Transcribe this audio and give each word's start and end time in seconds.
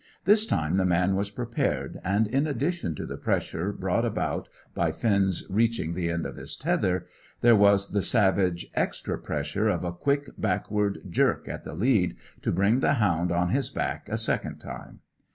This 0.25 0.47
time 0.47 0.77
the 0.77 0.83
man 0.87 1.13
was 1.13 1.29
prepared, 1.29 2.01
and, 2.03 2.25
in 2.25 2.47
addition 2.47 2.95
to 2.95 3.05
the 3.05 3.17
pressure 3.17 3.71
brought 3.71 4.03
about 4.03 4.49
by 4.73 4.91
Finn's 4.91 5.45
reaching 5.47 5.93
the 5.93 6.09
end 6.09 6.25
of 6.25 6.37
his 6.37 6.55
tether, 6.55 7.05
there 7.41 7.55
was 7.55 7.91
the 7.91 8.01
savage 8.01 8.65
extra 8.73 9.19
pressure 9.19 9.69
of 9.69 9.83
a 9.83 9.93
quick 9.93 10.31
backward 10.39 11.01
jerk 11.07 11.47
at 11.47 11.65
the 11.65 11.75
lead, 11.75 12.15
to 12.41 12.51
bring 12.51 12.79
the 12.79 12.95
hound 12.95 13.31
on 13.31 13.49
his 13.49 13.69
back 13.69 14.09
a 14.09 14.17
second 14.17 14.57
time. 14.57 15.01